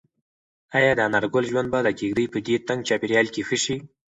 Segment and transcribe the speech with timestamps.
[0.77, 3.77] ایا د انارګل ژوند به د کيږدۍ په دې تنګ چاپیریال کې ښه شي؟